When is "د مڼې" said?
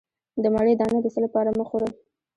0.43-0.73